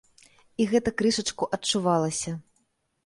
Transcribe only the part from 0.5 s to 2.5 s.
І гэта крышачку адчувалася.